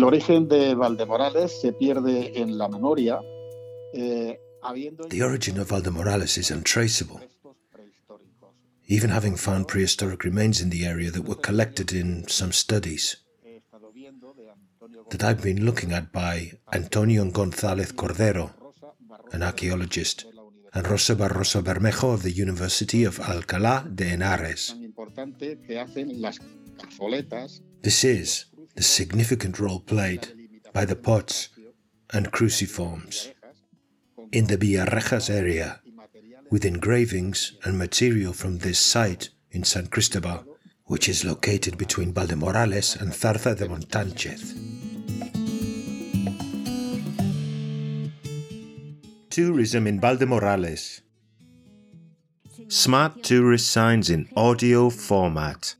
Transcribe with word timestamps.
el 0.00 0.04
origen 0.04 0.48
de 0.48 0.74
Valdemorales 0.74 1.60
se 1.60 1.74
pierde 1.74 2.40
en 2.40 2.56
la 2.56 2.68
memoria. 2.68 3.20
Eh, 3.92 4.38
the 5.10 5.22
origin 5.22 5.58
of 5.58 5.68
Valdemorales 5.68 6.38
is 6.38 6.50
untraceable, 6.50 7.20
even 8.86 9.10
having 9.10 9.36
found 9.36 9.68
prehistoric 9.68 10.24
remains 10.24 10.62
in 10.62 10.70
the 10.70 10.86
area 10.86 11.10
that 11.10 11.28
were 11.28 11.40
collected 11.42 11.92
in 11.92 12.26
some 12.28 12.50
studies 12.50 13.18
that 15.10 15.22
I've 15.22 15.42
been 15.42 15.66
looking 15.66 15.92
at 15.92 16.10
by 16.12 16.52
Antonio 16.72 17.22
González 17.26 17.92
Cordero, 17.92 18.54
an 19.32 19.42
archaeologist, 19.42 20.24
and 20.72 20.86
Rosa 20.88 21.14
Barroso 21.14 21.60
Bermejo 21.62 22.14
of 22.14 22.22
the 22.22 22.32
University 22.32 23.04
of 23.04 23.18
Alcalá 23.18 23.84
de 23.94 24.04
Henares. 24.04 24.74
This 27.82 28.04
is 28.04 28.46
the 28.74 28.82
significant 28.82 29.58
role 29.58 29.80
played 29.80 30.28
by 30.72 30.84
the 30.84 30.96
pots 30.96 31.48
and 32.12 32.32
cruciforms 32.32 33.30
in 34.32 34.46
the 34.46 34.56
Villarejas 34.56 35.28
area 35.28 35.80
with 36.50 36.64
engravings 36.64 37.52
and 37.64 37.78
material 37.78 38.32
from 38.32 38.58
this 38.58 38.78
site 38.78 39.30
in 39.52 39.64
San 39.64 39.86
Cristobal, 39.86 40.44
which 40.84 41.08
is 41.08 41.24
located 41.24 41.78
between 41.78 42.12
Valdemorales 42.12 43.00
and 43.00 43.12
Zarza 43.12 43.56
de 43.56 43.66
Montánchez. 43.66 44.54
Tourism 49.30 49.86
in 49.86 50.00
Valdemorales. 50.00 51.02
Smart 52.68 53.22
tourist 53.22 53.70
signs 53.70 54.10
in 54.10 54.28
audio 54.36 54.90
format. 54.90 55.76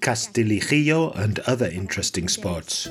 Castilijillo 0.00 1.14
and 1.16 1.38
other 1.40 1.66
interesting 1.66 2.28
spots. 2.28 2.88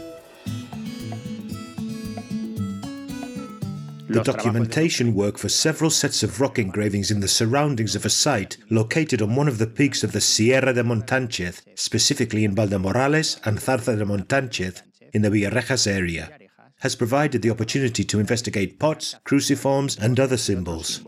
The 4.07 4.23
documentation 4.23 5.13
work 5.13 5.37
for 5.37 5.49
several 5.49 5.91
sets 5.91 6.23
of 6.23 6.41
rock 6.41 6.57
engravings 6.57 7.11
in 7.11 7.19
the 7.19 7.27
surroundings 7.27 7.95
of 7.95 8.05
a 8.05 8.09
site 8.09 8.57
located 8.71 9.21
on 9.21 9.35
one 9.35 9.47
of 9.47 9.59
the 9.59 9.67
peaks 9.67 10.03
of 10.03 10.13
the 10.13 10.21
Sierra 10.21 10.73
de 10.73 10.83
Montánchez, 10.83 11.61
specifically 11.75 12.43
in 12.43 12.55
Valdemorales 12.55 13.39
and 13.45 13.59
Zarza 13.59 13.95
de 13.95 14.05
Montánchez 14.05 14.81
in 15.13 15.21
the 15.21 15.29
Villarejas 15.29 15.85
area, 15.85 16.31
has 16.79 16.95
provided 16.95 17.43
the 17.43 17.51
opportunity 17.51 18.03
to 18.03 18.19
investigate 18.19 18.79
pots, 18.79 19.15
cruciforms, 19.25 19.95
and 19.97 20.19
other 20.19 20.37
symbols. 20.37 21.01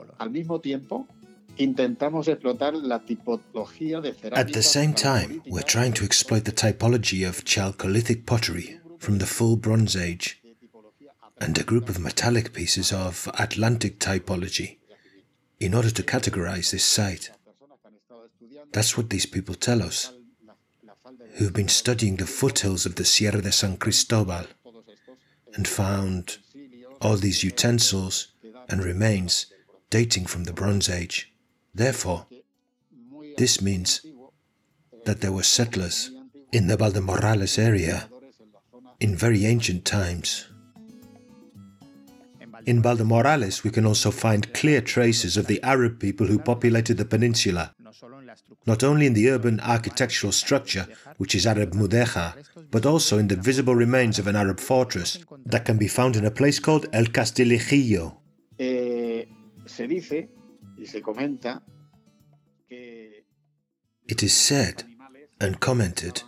At 1.61 1.77
the 4.53 4.63
same 4.63 4.93
time, 4.95 5.43
we're 5.45 5.61
trying 5.61 5.93
to 5.93 6.03
exploit 6.05 6.45
the 6.45 6.51
typology 6.51 7.27
of 7.27 7.45
Chalcolithic 7.45 8.25
pottery 8.25 8.79
from 8.97 9.19
the 9.19 9.27
full 9.27 9.57
Bronze 9.57 9.95
Age 9.95 10.41
and 11.39 11.57
a 11.57 11.63
group 11.63 11.87
of 11.87 11.99
metallic 11.99 12.53
pieces 12.53 12.91
of 12.91 13.29
Atlantic 13.37 13.99
typology 13.99 14.77
in 15.59 15.75
order 15.75 15.91
to 15.91 16.01
categorize 16.01 16.71
this 16.71 16.83
site. 16.83 17.29
That's 18.73 18.97
what 18.97 19.11
these 19.11 19.27
people 19.27 19.53
tell 19.53 19.83
us, 19.83 20.11
who've 21.35 21.53
been 21.53 21.67
studying 21.67 22.15
the 22.15 22.25
foothills 22.25 22.87
of 22.87 22.95
the 22.95 23.05
Sierra 23.05 23.41
de 23.41 23.51
San 23.51 23.77
Cristobal 23.77 24.47
and 25.53 25.67
found 25.67 26.39
all 27.01 27.17
these 27.17 27.43
utensils 27.43 28.29
and 28.69 28.83
remains 28.83 29.45
dating 29.91 30.25
from 30.25 30.45
the 30.45 30.53
Bronze 30.53 30.89
Age. 30.89 31.30
Therefore, 31.73 32.25
this 33.37 33.61
means 33.61 34.05
that 35.05 35.21
there 35.21 35.31
were 35.31 35.43
settlers 35.43 36.11
in 36.51 36.67
the 36.67 36.77
Valdemorales 36.77 37.57
area 37.57 38.09
in 38.99 39.15
very 39.15 39.45
ancient 39.45 39.85
times. 39.85 40.47
In 42.65 42.81
Valdemorales, 42.81 43.63
we 43.63 43.71
can 43.71 43.85
also 43.85 44.11
find 44.11 44.53
clear 44.53 44.81
traces 44.81 45.37
of 45.37 45.47
the 45.47 45.63
Arab 45.63 45.99
people 45.99 46.27
who 46.27 46.37
populated 46.37 46.97
the 46.97 47.05
peninsula, 47.05 47.73
not 48.67 48.83
only 48.83 49.07
in 49.07 49.13
the 49.13 49.29
urban 49.29 49.59
architectural 49.61 50.31
structure, 50.31 50.85
which 51.17 51.33
is 51.33 51.47
Arab 51.47 51.73
Mudejar, 51.73 52.35
but 52.69 52.85
also 52.85 53.17
in 53.17 53.27
the 53.27 53.35
visible 53.35 53.75
remains 53.75 54.19
of 54.19 54.27
an 54.27 54.35
Arab 54.35 54.59
fortress 54.59 55.17
that 55.45 55.65
can 55.65 55.77
be 55.77 55.87
found 55.87 56.15
in 56.15 56.25
a 56.25 56.31
place 56.31 56.59
called 56.59 56.85
El 56.93 57.05
Castilijillo. 57.05 58.17
Eh, 58.59 59.25
It 64.07 64.23
is 64.23 64.33
said 64.35 64.83
and 65.39 65.59
commented 65.59 66.23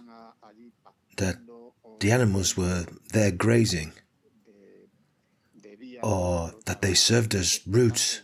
that 1.17 1.37
the 1.99 2.11
animals 2.11 2.55
were 2.55 2.85
there 3.13 3.31
grazing, 3.31 3.93
or 6.03 6.53
that 6.67 6.83
they 6.83 6.93
served 6.93 7.33
as 7.33 7.61
routes 7.65 8.21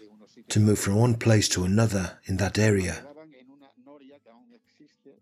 to 0.50 0.60
move 0.60 0.78
from 0.78 0.96
one 0.96 1.16
place 1.16 1.50
to 1.50 1.64
another 1.64 2.20
in 2.26 2.38
that 2.38 2.60
area. 2.60 3.04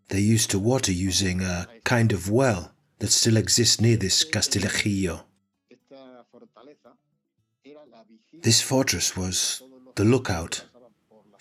They 0.10 0.20
used 0.20 0.50
to 0.52 0.60
water 0.60 0.92
using 0.92 1.42
a 1.42 1.68
kind 1.86 2.12
of 2.12 2.30
well 2.30 2.74
that 3.00 3.12
still 3.12 3.38
exists 3.38 3.80
near 3.80 3.96
this 3.96 4.26
Castilijillo. 4.26 5.24
This 8.42 8.62
fortress 8.62 9.16
was 9.16 9.62
the 9.96 10.04
lookout 10.04 10.66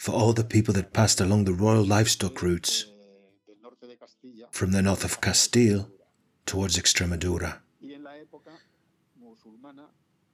for 0.06 0.12
all 0.12 0.32
the 0.32 0.44
people 0.44 0.72
that 0.72 0.92
passed 0.92 1.20
along 1.20 1.44
the 1.44 1.52
royal 1.52 1.84
livestock 1.84 2.40
routes 2.40 2.86
from 4.52 4.70
the 4.70 4.80
north 4.80 5.02
of 5.02 5.20
Castile 5.20 5.90
towards 6.46 6.78
Extremadura. 6.78 7.56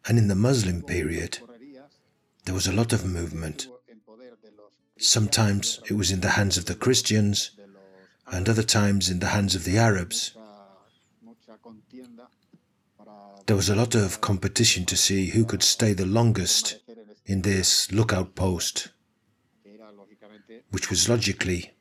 And 0.07 0.19
in 0.19 0.29
the 0.29 0.35
Muslim 0.35 0.83
period, 0.83 1.39
there 2.45 2.55
was 2.55 2.67
a 2.67 2.73
lot 2.75 2.93
of 2.93 3.07
movement. 3.07 3.67
Sometimes 4.99 5.81
it 5.89 5.95
was 5.95 6.11
in 6.11 6.21
the 6.21 6.37
hands 6.37 6.59
of 6.59 6.67
the 6.67 6.75
Christians, 6.75 7.53
and 8.31 8.51
other 8.51 8.63
times 8.63 9.09
in 9.09 9.21
the 9.21 9.29
hands 9.29 9.55
of 9.55 9.65
the 9.65 9.79
Arabs. 9.79 10.37
There 13.47 13.57
was 13.57 13.71
a 13.71 13.75
lot 13.75 13.95
of 13.95 14.21
competition 14.21 14.85
to 14.85 14.99
see 14.99 15.31
who 15.31 15.47
could 15.47 15.63
stay 15.63 15.95
the 15.95 16.05
longest 16.05 16.77
in 17.25 17.41
this 17.41 17.91
lookout 17.91 18.35
post, 18.35 18.89
which 20.71 20.91
was 20.91 21.09
logically 21.09 21.73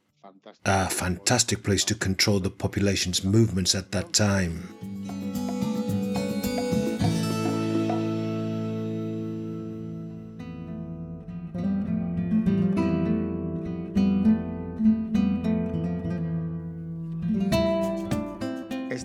a 0.65 0.89
fantastic 0.89 1.63
place 1.63 1.83
to 1.85 1.95
control 1.95 2.39
the 2.39 2.49
population's 2.49 3.23
movements 3.23 3.75
at 3.75 3.91
that 3.91 4.13
time. 4.13 4.67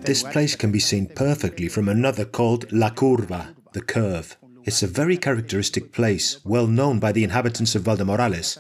This 0.07 0.23
place 0.23 0.55
can 0.55 0.71
be 0.71 0.79
seen 0.79 1.07
perfectly 1.07 1.69
from 1.69 1.89
another 1.89 2.25
called 2.25 2.71
La 2.71 2.91
Curva, 2.91 3.57
the 3.73 3.81
curve. 3.81 4.37
It's 4.63 4.85
a 4.85 4.87
very 4.87 5.17
characteristic 5.17 5.91
place, 5.91 6.39
well 6.45 6.69
known 6.69 7.01
by 7.01 7.11
the 7.11 7.25
inhabitants 7.25 7.75
of 7.75 7.83
Valdemorales. 7.83 8.59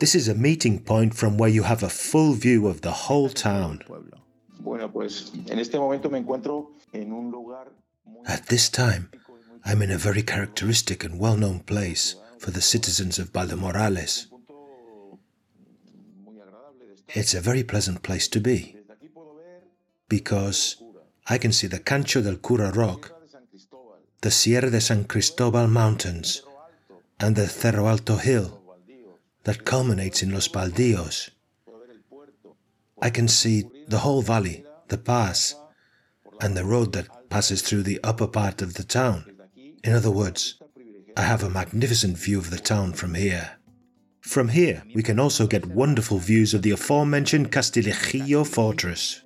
This 0.00 0.14
is 0.14 0.28
a 0.28 0.34
meeting 0.34 0.80
point 0.80 1.14
from 1.14 1.38
where 1.38 1.48
you 1.50 1.62
have 1.62 1.82
a 1.82 1.88
full 1.88 2.32
view 2.32 2.66
of 2.66 2.80
the 2.80 2.90
whole 2.90 3.28
town. 3.28 3.82
At 8.26 8.46
this 8.46 8.68
time, 8.68 9.10
I'm 9.64 9.82
in 9.82 9.90
a 9.90 9.98
very 9.98 10.22
characteristic 10.22 11.04
and 11.04 11.18
well 11.18 11.36
known 11.36 11.60
place 11.60 12.16
for 12.38 12.50
the 12.50 12.60
citizens 12.60 13.18
of 13.18 13.32
Valdemorales. 13.32 14.26
It's 17.08 17.34
a 17.34 17.40
very 17.40 17.62
pleasant 17.62 18.02
place 18.02 18.26
to 18.28 18.40
be 18.40 18.76
because 20.08 20.82
I 21.28 21.38
can 21.38 21.52
see 21.52 21.68
the 21.68 21.78
Cancho 21.78 22.22
del 22.22 22.36
Cura 22.36 22.72
Rock, 22.72 23.12
the 24.20 24.30
Sierra 24.30 24.70
de 24.70 24.80
San 24.80 25.04
Cristobal 25.04 25.68
Mountains, 25.68 26.42
and 27.20 27.36
the 27.36 27.46
Cerro 27.46 27.86
Alto 27.86 28.16
Hill 28.16 28.63
that 29.44 29.64
culminates 29.64 30.22
in 30.22 30.32
Los 30.32 30.48
Baldios. 30.48 31.30
I 33.00 33.10
can 33.10 33.28
see 33.28 33.64
the 33.88 33.98
whole 33.98 34.22
valley, 34.22 34.64
the 34.88 34.98
pass, 34.98 35.54
and 36.40 36.56
the 36.56 36.64
road 36.64 36.92
that 36.92 37.28
passes 37.28 37.62
through 37.62 37.82
the 37.82 38.00
upper 38.02 38.26
part 38.26 38.62
of 38.62 38.74
the 38.74 38.84
town. 38.84 39.24
In 39.82 39.92
other 39.92 40.10
words, 40.10 40.60
I 41.16 41.22
have 41.22 41.42
a 41.42 41.50
magnificent 41.50 42.16
view 42.16 42.38
of 42.38 42.50
the 42.50 42.58
town 42.58 42.92
from 42.92 43.14
here. 43.14 43.58
From 44.20 44.48
here, 44.48 44.82
we 44.94 45.02
can 45.02 45.20
also 45.20 45.46
get 45.46 45.66
wonderful 45.66 46.18
views 46.18 46.54
of 46.54 46.62
the 46.62 46.70
aforementioned 46.70 47.52
Castilijillo 47.52 48.46
fortress. 48.46 49.22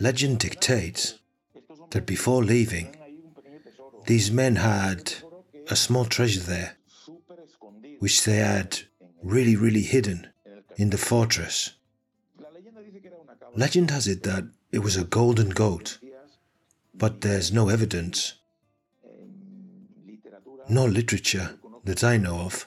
Legend 0.00 0.38
dictates 0.38 1.18
that 1.90 2.06
before 2.06 2.42
leaving, 2.42 2.96
these 4.06 4.30
men 4.32 4.56
had 4.56 5.12
a 5.70 5.76
small 5.76 6.04
treasure 6.04 6.40
there, 6.40 6.76
which 7.98 8.24
they 8.24 8.36
had 8.36 8.80
really, 9.22 9.56
really 9.56 9.82
hidden 9.82 10.28
in 10.76 10.90
the 10.90 10.98
fortress. 10.98 11.74
Legend 13.54 13.90
has 13.90 14.06
it 14.06 14.22
that 14.22 14.44
it 14.72 14.80
was 14.80 14.96
a 14.96 15.04
golden 15.04 15.50
goat, 15.50 15.98
but 16.94 17.20
there's 17.20 17.52
no 17.52 17.68
evidence, 17.68 18.34
no 20.68 20.84
literature 20.84 21.58
that 21.84 22.04
I 22.04 22.16
know 22.16 22.38
of. 22.40 22.66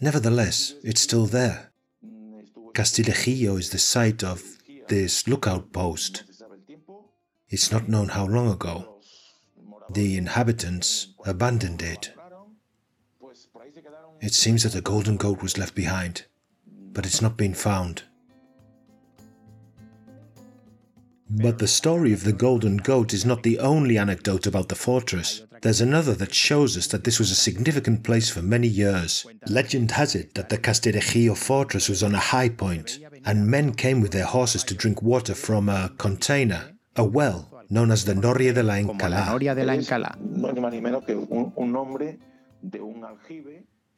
Nevertheless, 0.00 0.74
it's 0.82 1.00
still 1.00 1.26
there. 1.26 1.70
Castilijillo 2.72 3.58
is 3.58 3.70
the 3.70 3.78
site 3.78 4.24
of 4.24 4.42
this 4.88 5.28
lookout 5.28 5.72
post. 5.72 6.24
It's 7.48 7.70
not 7.70 7.88
known 7.88 8.08
how 8.08 8.26
long 8.26 8.50
ago. 8.50 8.93
The 9.90 10.16
inhabitants 10.16 11.08
abandoned 11.24 11.82
it. 11.82 12.12
It 14.20 14.32
seems 14.32 14.62
that 14.62 14.72
the 14.72 14.80
golden 14.80 15.16
goat 15.16 15.42
was 15.42 15.58
left 15.58 15.74
behind, 15.74 16.24
but 16.92 17.04
it's 17.04 17.20
not 17.20 17.36
been 17.36 17.54
found. 17.54 18.04
But 21.28 21.58
the 21.58 21.66
story 21.66 22.12
of 22.12 22.24
the 22.24 22.32
golden 22.32 22.76
goat 22.76 23.12
is 23.12 23.24
not 23.24 23.42
the 23.42 23.58
only 23.58 23.98
anecdote 23.98 24.46
about 24.46 24.68
the 24.68 24.74
fortress. 24.74 25.42
There's 25.62 25.80
another 25.80 26.14
that 26.14 26.34
shows 26.34 26.76
us 26.76 26.86
that 26.88 27.04
this 27.04 27.18
was 27.18 27.30
a 27.30 27.34
significant 27.34 28.04
place 28.04 28.30
for 28.30 28.42
many 28.42 28.68
years. 28.68 29.26
Legend 29.48 29.90
has 29.92 30.14
it 30.14 30.34
that 30.34 30.48
the 30.48 30.58
Castilijillo 30.58 31.36
fortress 31.36 31.88
was 31.88 32.02
on 32.02 32.14
a 32.14 32.18
high 32.18 32.50
point, 32.50 32.98
and 33.24 33.48
men 33.48 33.74
came 33.74 34.00
with 34.00 34.12
their 34.12 34.26
horses 34.26 34.62
to 34.64 34.74
drink 34.74 35.02
water 35.02 35.34
from 35.34 35.68
a 35.68 35.90
container, 35.98 36.74
a 36.96 37.04
well, 37.04 37.53
known 37.70 37.90
as 37.90 38.04
the 38.04 38.14
Noria 38.14 38.52
de 38.52 38.62
la 38.62 38.74
Encalá. 38.74 39.38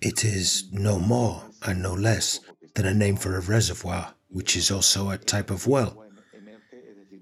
It 0.00 0.24
is 0.24 0.68
no 0.72 0.98
more 0.98 1.42
and 1.62 1.82
no 1.82 1.94
less 1.94 2.40
than 2.74 2.86
a 2.86 2.94
name 2.94 3.16
for 3.16 3.36
a 3.36 3.40
reservoir, 3.40 4.14
which 4.28 4.56
is 4.56 4.70
also 4.70 5.10
a 5.10 5.18
type 5.18 5.50
of 5.50 5.66
well 5.66 6.06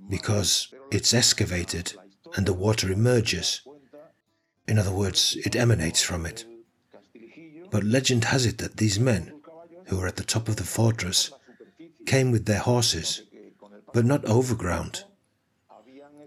because 0.09 0.73
it's 0.91 1.15
excavated 1.15 1.95
and 2.37 2.47
the 2.47 2.53
water 2.53 2.91
emerges. 2.91 3.63
In 4.67 4.79
other 4.79 4.93
words, 4.93 5.37
it 5.45 5.57
emanates 5.57 6.03
from 6.03 6.27
it. 6.27 6.45
But 7.71 7.85
legend 7.85 8.25
has 8.25 8.47
it 8.47 8.59
that 8.59 8.77
these 8.77 8.99
men, 9.01 9.33
who 9.87 9.99
were 9.99 10.07
at 10.07 10.17
the 10.17 10.25
top 10.25 10.49
of 10.49 10.57
the 10.57 10.65
fortress, 10.65 11.31
came 12.07 12.31
with 12.31 12.47
their 12.47 12.61
horses, 12.61 13.23
but 13.93 14.05
not 14.05 14.25
overground. 14.25 15.05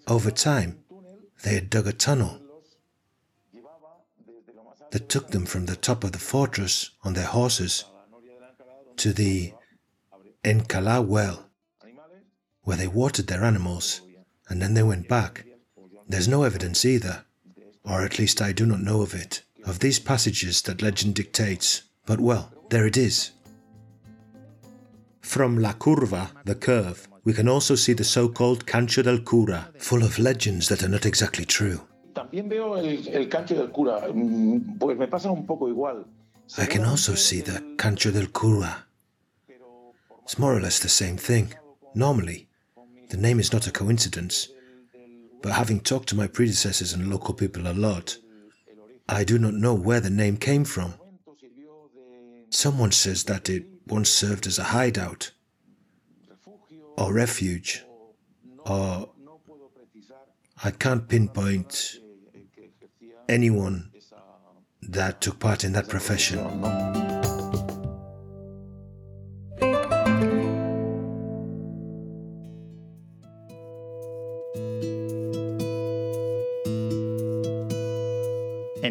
Over 0.08 0.32
time, 0.32 0.80
they 1.44 1.56
had 1.56 1.70
dug 1.70 1.88
a 1.88 1.94
tunnel 1.94 2.42
that 4.92 5.10
took 5.10 5.32
them 5.32 5.46
from 5.46 5.66
the 5.66 5.76
top 5.76 6.04
of 6.04 6.14
the 6.14 6.20
fortress 6.20 6.92
on 7.04 7.14
their 7.14 7.26
horses 7.26 7.84
to 8.98 9.12
the 9.12 9.54
Encalá 10.44 11.06
well 11.06 11.48
where 12.68 12.78
they 12.78 12.88
watered 12.88 13.28
their 13.28 13.46
animals, 13.46 14.02
and 14.50 14.62
then 14.62 14.74
they 14.74 14.84
went 14.84 15.08
back. 15.08 15.46
There's 16.06 16.28
no 16.28 16.44
evidence 16.44 16.84
either, 16.84 17.24
or 17.86 18.04
at 18.04 18.20
least 18.20 18.42
I 18.42 18.52
do 18.52 18.66
not 18.66 18.82
know 18.82 19.02
of 19.02 19.14
it, 19.14 19.42
of 19.64 19.80
these 19.80 20.00
passages 20.00 20.62
that 20.64 20.82
legend 20.82 21.16
dictates, 21.16 21.84
but 22.06 22.20
well, 22.20 22.52
there 22.70 22.86
it 22.86 22.98
is. 22.98 23.32
From 25.28 25.60
La 25.60 25.74
Curva, 25.74 26.32
the 26.46 26.56
curve, 26.56 27.10
we 27.26 27.34
can 27.34 27.50
also 27.50 27.76
see 27.76 27.92
the 27.92 28.06
so 28.06 28.30
called 28.30 28.66
Cancho 28.66 29.04
del 29.04 29.20
Cura, 29.20 29.68
full 29.78 30.02
of 30.02 30.18
legends 30.18 30.70
that 30.70 30.82
are 30.84 30.88
not 30.88 31.06
exactly 31.06 31.44
true. 31.44 31.82
Mm, 32.16 32.32
I 36.58 36.66
can 36.66 36.86
also 36.86 37.16
see 37.16 37.42
the 37.42 37.62
Cancho 37.76 38.12
del 38.14 38.28
Cura. 38.28 38.86
It's 40.24 40.40
more 40.40 40.56
or 40.56 40.62
less 40.62 40.80
the 40.80 40.88
same 40.88 41.18
thing. 41.18 41.54
Normally, 41.94 42.48
the 43.10 43.18
name 43.18 43.42
is 43.42 43.52
not 43.52 43.68
a 43.68 43.72
coincidence, 43.72 44.48
but 45.42 45.52
having 45.52 45.82
talked 45.82 46.08
to 46.10 46.16
my 46.16 46.28
predecessors 46.28 46.94
and 46.94 47.10
local 47.10 47.34
people 47.34 47.68
a 47.68 47.74
lot, 47.74 48.18
I 49.10 49.26
do 49.26 49.38
not 49.38 49.56
know 49.56 49.74
where 49.74 50.00
the 50.00 50.10
name 50.10 50.38
came 50.38 50.64
from. 50.64 50.94
Someone 52.50 52.94
says 52.94 53.26
that 53.26 53.50
it 53.50 53.66
once 53.92 54.10
served 54.10 54.48
as 54.48 54.60
a 54.60 54.64
hideout, 54.66 55.32
or 56.98 57.14
refuge, 57.14 57.84
or 58.66 59.10
I 60.64 60.72
can't 60.72 61.08
pinpoint 61.08 61.98
anyone 63.30 63.92
that 64.82 65.22
took 65.22 65.40
part 65.40 65.64
in 65.64 65.74
that 65.74 65.88
profession. 65.88 66.40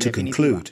To 0.00 0.12
conclude, 0.12 0.70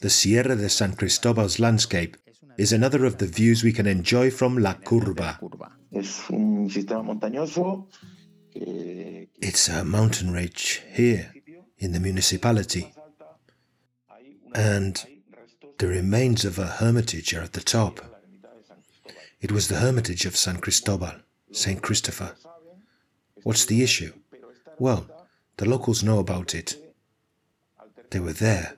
the 0.00 0.10
Sierra 0.10 0.54
de 0.54 0.68
San 0.68 0.94
Cristobal's 0.94 1.58
landscape 1.58 2.16
is 2.58 2.72
another 2.72 3.04
of 3.04 3.18
the 3.18 3.26
views 3.26 3.62
we 3.62 3.72
can 3.72 3.86
enjoy 3.86 4.30
from 4.30 4.58
La 4.58 4.74
Curva. 4.74 5.38
It's 9.40 9.68
a 9.68 9.84
mountain 9.84 10.32
range 10.32 10.82
here 10.92 11.32
in 11.78 11.92
the 11.92 12.00
municipality, 12.00 12.92
and 14.54 15.04
the 15.78 15.86
remains 15.86 16.44
of 16.44 16.58
a 16.58 16.66
hermitage 16.66 17.34
are 17.34 17.42
at 17.42 17.52
the 17.52 17.60
top. 17.60 18.00
It 19.40 19.52
was 19.52 19.68
the 19.68 19.76
hermitage 19.76 20.24
of 20.24 20.36
San 20.36 20.56
Cristobal, 20.58 21.12
Saint 21.52 21.82
Christopher. 21.82 22.34
What's 23.42 23.66
the 23.66 23.82
issue? 23.82 24.12
Well, 24.78 25.06
the 25.58 25.68
locals 25.68 26.02
know 26.02 26.18
about 26.18 26.54
it 26.54 26.76
they 28.10 28.20
were 28.20 28.32
there. 28.32 28.76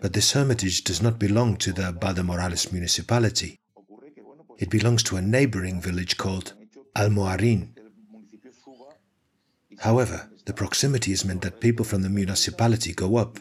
But 0.00 0.12
this 0.12 0.32
hermitage 0.32 0.84
does 0.84 1.02
not 1.02 1.18
belong 1.18 1.56
to 1.58 1.72
the 1.72 1.92
Valdemorales 1.92 2.72
municipality. 2.72 3.58
It 4.58 4.70
belongs 4.70 5.02
to 5.04 5.16
a 5.16 5.22
neighboring 5.22 5.80
village 5.80 6.16
called 6.16 6.54
Almoharin. 6.94 7.74
However, 9.80 10.30
the 10.46 10.52
proximity 10.52 11.10
has 11.10 11.24
meant 11.24 11.42
that 11.42 11.60
people 11.60 11.84
from 11.84 12.02
the 12.02 12.08
municipality 12.08 12.92
go 12.92 13.16
up 13.16 13.38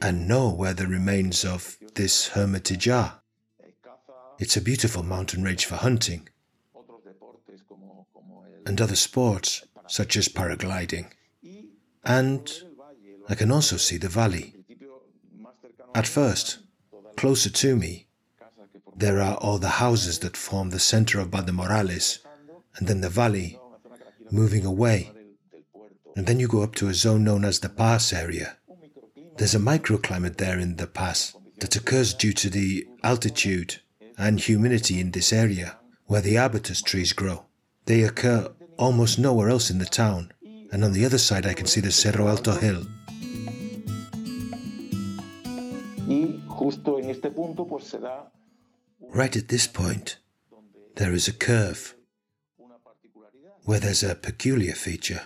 and 0.00 0.28
know 0.28 0.50
where 0.50 0.74
the 0.74 0.86
remains 0.86 1.44
of 1.44 1.76
this 1.94 2.28
hermitage 2.28 2.88
are. 2.88 3.20
It's 4.38 4.56
a 4.56 4.60
beautiful 4.60 5.02
mountain 5.02 5.42
range 5.42 5.66
for 5.66 5.76
hunting 5.76 6.28
and 8.66 8.80
other 8.80 8.96
sports 8.96 9.64
such 9.86 10.16
as 10.16 10.28
paragliding 10.28 11.10
and 12.04 12.50
I 13.28 13.34
can 13.34 13.50
also 13.50 13.76
see 13.76 13.96
the 13.96 14.08
valley. 14.08 14.54
At 15.94 16.06
first, 16.06 16.58
closer 17.16 17.50
to 17.50 17.76
me, 17.76 18.06
there 18.96 19.20
are 19.20 19.36
all 19.36 19.58
the 19.58 19.80
houses 19.84 20.18
that 20.20 20.36
form 20.36 20.70
the 20.70 20.78
center 20.78 21.20
of 21.20 21.30
Valdemorales, 21.30 22.18
and 22.76 22.86
then 22.86 23.00
the 23.00 23.08
valley, 23.08 23.58
moving 24.30 24.64
away. 24.64 25.10
And 26.16 26.26
then 26.26 26.38
you 26.38 26.48
go 26.48 26.62
up 26.62 26.74
to 26.76 26.88
a 26.88 26.94
zone 26.94 27.24
known 27.24 27.44
as 27.44 27.60
the 27.60 27.68
Pass 27.68 28.12
area. 28.12 28.56
There's 29.36 29.54
a 29.54 29.58
microclimate 29.58 30.36
there 30.36 30.58
in 30.58 30.76
the 30.76 30.86
Pass 30.86 31.34
that 31.58 31.76
occurs 31.76 32.14
due 32.14 32.32
to 32.34 32.50
the 32.50 32.86
altitude 33.02 33.80
and 34.16 34.38
humidity 34.38 35.00
in 35.00 35.10
this 35.10 35.32
area, 35.32 35.78
where 36.06 36.20
the 36.20 36.38
arbutus 36.38 36.82
trees 36.82 37.12
grow. 37.12 37.46
They 37.86 38.02
occur 38.02 38.52
almost 38.76 39.18
nowhere 39.18 39.48
else 39.48 39.70
in 39.70 39.78
the 39.78 39.86
town, 39.86 40.32
and 40.70 40.84
on 40.84 40.92
the 40.92 41.04
other 41.04 41.18
side 41.18 41.46
I 41.46 41.54
can 41.54 41.66
see 41.66 41.80
the 41.80 41.90
Cerro 41.90 42.28
Alto 42.28 42.52
Hill, 42.52 42.86
Right 49.00 49.36
at 49.36 49.48
this 49.48 49.66
point, 49.68 50.18
there 50.96 51.12
is 51.12 51.28
a 51.28 51.32
curve 51.32 51.94
where 53.64 53.78
there's 53.78 54.02
a 54.02 54.16
peculiar 54.16 54.72
feature, 54.74 55.22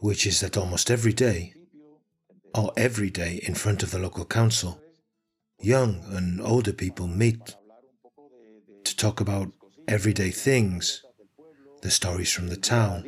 which 0.00 0.26
is 0.26 0.40
that 0.40 0.58
almost 0.58 0.90
every 0.90 1.14
day, 1.14 1.54
or 2.54 2.72
every 2.76 3.08
day 3.08 3.40
in 3.46 3.54
front 3.54 3.82
of 3.82 3.92
the 3.92 3.98
local 3.98 4.26
council, 4.26 4.80
young 5.60 6.04
and 6.10 6.42
older 6.42 6.74
people 6.74 7.06
meet 7.06 7.56
to 8.84 8.96
talk 8.96 9.20
about 9.20 9.52
everyday 9.86 10.30
things, 10.30 11.02
the 11.80 11.90
stories 11.90 12.30
from 12.30 12.48
the 12.48 12.56
town. 12.56 13.04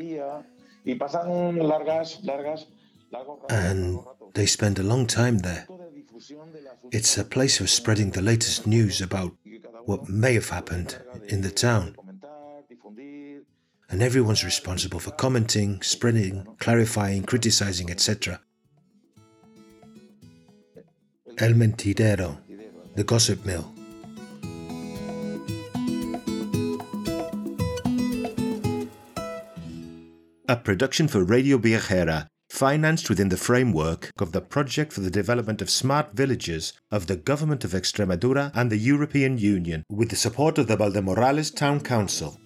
And 3.50 3.98
they 4.34 4.46
spend 4.46 4.78
a 4.78 4.82
long 4.82 5.06
time 5.06 5.38
there. 5.38 5.66
It's 6.92 7.16
a 7.16 7.24
place 7.24 7.60
of 7.60 7.70
spreading 7.70 8.10
the 8.10 8.20
latest 8.22 8.66
news 8.66 9.00
about 9.00 9.32
what 9.84 10.08
may 10.08 10.34
have 10.34 10.50
happened 10.50 10.98
in 11.28 11.40
the 11.40 11.50
town. 11.50 11.96
And 13.88 14.02
everyone's 14.02 14.44
responsible 14.44 15.00
for 15.00 15.12
commenting, 15.12 15.80
spreading, 15.82 16.46
clarifying, 16.58 17.22
criticizing, 17.24 17.90
etc. 17.90 18.40
El 21.38 21.52
Mentidero, 21.54 22.38
the 22.94 23.04
gossip 23.04 23.44
mill. 23.46 23.72
A 30.48 30.56
production 30.56 31.08
for 31.08 31.24
Radio 31.24 31.58
Viajera 31.58 32.28
financed 32.60 33.08
within 33.08 33.30
the 33.30 33.38
framework 33.38 34.10
of 34.18 34.32
the 34.32 34.40
Project 34.42 34.92
for 34.92 35.00
the 35.00 35.10
Development 35.10 35.62
of 35.62 35.70
Smart 35.70 36.12
Villages 36.12 36.74
of 36.90 37.06
the 37.06 37.16
Government 37.16 37.64
of 37.64 37.70
Extremadura 37.70 38.52
and 38.54 38.70
the 38.70 38.76
European 38.76 39.38
Union, 39.38 39.82
with 39.88 40.10
the 40.10 40.16
support 40.16 40.58
of 40.58 40.66
the 40.66 40.76
Valdemorales 40.76 41.50
Town 41.50 41.80
Council. 41.80 42.38